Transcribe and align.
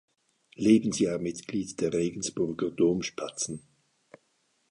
Lebensjahr 0.55 1.19
Mitglied 1.19 1.79
der 1.79 1.93
Regensburger 1.93 2.71
Domspatzen. 2.71 3.61